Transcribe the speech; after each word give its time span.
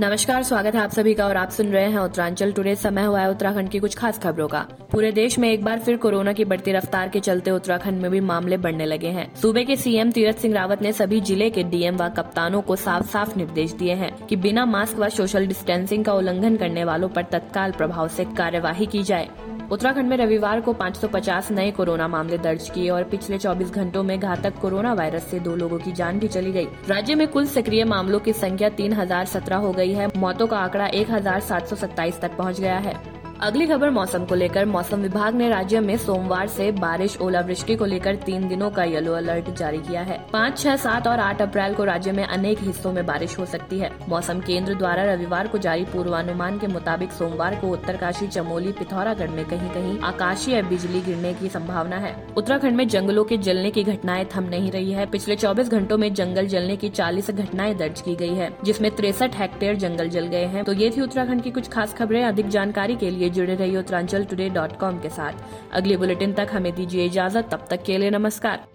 नमस्कार, 0.00 0.42
स्वागत 0.42 0.74
है 0.74 0.80
आप 0.80 0.90
सभी 0.90 1.12
का 1.14 1.26
और 1.26 1.36
आप 1.36 1.50
सुन 1.50 1.66
रहे 1.66 1.90
हैं 1.90 1.98
उत्तरांचल 1.98 2.52
टुडे 2.52 2.74
समय 2.76 3.04
हुआ 3.04 3.20
है 3.20 3.30
उत्तराखंड 3.30 3.68
की 3.68 3.78
कुछ 3.78 3.96
खास 3.96 4.18
खबरों 4.18 4.48
का। 4.48 4.66
पूरे 4.94 5.10
देश 5.12 5.38
में 5.38 5.48
एक 5.48 5.64
बार 5.64 5.78
फिर 5.78 5.96
कोरोना 5.96 6.32
की 6.32 6.44
बढ़ती 6.44 6.72
रफ्तार 6.72 7.08
के 7.08 7.20
चलते 7.20 7.50
उत्तराखंड 7.50 8.00
में 8.02 8.10
भी 8.10 8.18
मामले 8.20 8.56
बढ़ने 8.56 8.84
लगे 8.86 9.08
हैं। 9.08 9.26
सूबे 9.34 9.64
के 9.64 9.76
सीएम 9.76 10.10
तीरथ 10.10 10.38
सिंह 10.38 10.54
रावत 10.54 10.82
ने 10.82 10.92
सभी 10.92 11.20
ज़िले 11.20 11.48
के 11.50 11.62
डीएम 11.62 11.96
व 11.96 12.08
कप्तानों 12.08 12.60
को 12.62 12.76
साफ़ 12.76 13.06
साफ़ 13.06 13.36
निर्देश 13.38 13.72
दिए 13.72 13.94
हैं 13.94 14.12
कि 14.26 14.36
बिना 14.36 14.64
मास्क 14.66 14.98
व 14.98 15.08
सोशल 15.08 15.46
डिस्टेंसिंग 15.46 16.04
का 16.04 16.12
उल्लंघन 16.14 16.56
करने 16.56 16.84
वालों 16.84 17.08
पर 17.08 17.22
तत्काल 17.22 17.72
प्रभाव 17.72 18.08
से 18.08 18.24
कार्यवाही 18.34 18.86
की 18.86 19.02
जाए। 19.02 19.28
उत्तराखंड 19.72 20.08
में 20.08 20.16
रविवार 20.16 20.60
को 20.60 20.72
550 20.74 21.50
नए 21.50 21.70
कोरोना 21.70 22.08
मामले 22.08 22.38
दर्ज 22.38 22.68
किए 22.70 22.88
और 22.90 23.04
पिछले 23.06 23.38
24 23.38 23.70
घंटों 23.72 24.02
में 24.02 24.18
घातक 24.20 24.60
कोरोना 24.60 24.92
वायरस 24.92 25.26
से 25.30 25.40
दो 25.40 25.56
लोगों 25.56 25.78
की 25.78 25.92
जान 25.92 26.18
भी 26.18 26.28
चली 26.28 26.52
गई। 26.52 26.66
राज्य 26.88 27.14
में 27.14 27.26
कुल 27.28 27.46
सक्रिय 27.46 27.84
मामलों 27.86 28.20
की 28.20 28.32
संख्या 28.34 28.68
तीन 28.68 28.92
हज़ार 28.92 29.26
सत्रह 29.26 29.56
हो 29.56 29.72
गई 29.72 29.92
है। 29.92 30.08
मौतों 30.16 30.46
का 30.46 30.58
आंकड़ा 30.58 30.86
एक 30.86 31.10
हज़ार 31.10 31.40
सात 31.40 31.66
सौ 31.66 31.76
सत्ताईस 31.76 32.20
तक 32.20 32.36
पहुँच 32.36 32.60
गया 32.60 32.78
है। 32.78 33.13
अगली 33.44 33.66
खबर 33.66 33.90
मौसम 33.90 34.24
को 34.24 34.34
लेकर। 34.34 34.64
मौसम 34.64 34.96
विभाग 34.96 35.34
ने 35.34 35.48
राज्य 35.48 35.80
में 35.80 35.96
सोमवार 35.96 36.46
से 36.48 36.72
बारिश, 36.72 37.16
ओलावृष्टि 37.20 37.74
को 37.76 37.84
लेकर 37.84 38.14
तीन 38.16 38.48
दिनों 38.48 38.70
का 38.70 38.84
येलो 38.84 39.12
अलर्ट 39.12 39.50
जारी 39.50 39.78
किया 39.78 40.02
है। 40.02 40.26
पाँच, 40.32 40.58
छह, 40.58 40.76
सात 40.76 41.06
और 41.06 41.20
आठ 41.20 41.42
अप्रैल 41.42 41.74
को 41.74 41.84
राज्य 41.84 42.12
में 42.12 42.24
अनेक 42.24 42.58
हिस्सों 42.60 42.92
में 42.92 43.06
बारिश 43.06 43.38
हो 43.38 43.44
सकती 43.44 43.78
है। 43.78 43.90
मौसम 44.08 44.40
केंद्र 44.40 44.74
द्वारा 44.74 45.04
रविवार 45.14 45.48
को 45.48 45.58
जारी 45.58 45.84
पूर्वानुमान 45.84 46.58
के 46.58 46.66
मुताबिक 46.66 47.12
सोमवार 47.12 47.54
को 47.54 47.68
उत्तरकाशी, 47.68 48.26
चमोली, 48.26 48.72
पिथौरागढ़ 48.72 49.28
में 49.28 49.44
कहीं 49.44 49.68
कहीं 49.68 49.98
आकाशीय 49.98 50.62
बिजली 50.62 51.00
गिरने 51.00 51.34
की 51.34 51.48
संभावना 51.48 51.96
है। 51.96 52.14
उत्तराखंड 52.36 52.76
में 52.76 52.88
जंगलों 52.88 53.24
के 53.24 53.36
जलने 53.36 53.70
की 53.70 53.84
घटनाएँ 53.84 54.24
थम 54.36 54.44
नहीं 54.44 54.70
रही 54.70 54.92
है। 54.92 55.06
पिछले 55.06 55.36
चौबीस 55.36 55.68
घंटों 55.68 55.98
में 55.98 56.14
जंगल 56.14 56.46
जलने 56.46 56.76
की 56.76 56.88
चालीस 56.88 57.30
घटनाएँ 57.30 57.74
दर्ज 57.74 58.00
की 58.00 58.14
गई 58.14 58.34
है, 58.34 58.50
जिसमें 58.64 58.90
तिरसठ 58.90 59.38
हेक्टेयर 59.38 59.76
जंगल 59.76 60.08
जल 60.08 60.26
गए 60.26 60.44
हैं। 60.44 60.64
तो 60.64 60.72
ये 60.72 60.90
थी 60.90 61.00
उत्तराखंड 61.00 61.42
की 61.42 61.50
कुछ 61.50 61.68
खास 61.68 61.94
खबरें। 61.94 62.24
अधिक 62.24 62.48
जानकारी 62.48 62.96
के 62.96 63.10
लिए 63.10 63.32
जुड़े 63.34 63.54
रहिए 63.54 63.78
उत्तरांचल 63.78 64.24
टुडे 64.24 64.48
डॉट 64.50 64.78
कॉम 64.80 64.98
के 64.98 65.08
साथ। 65.10 65.72
अगले 65.72 65.96
बुलेटिन 65.96 66.32
तक 66.32 66.48
हमें 66.52 66.72
दीजिए 66.74 67.06
इजाज़त, 67.06 67.48
तब 67.50 67.66
तक 67.70 67.82
के 67.82 67.98
लिए 67.98 68.10
नमस्कार। 68.10 68.66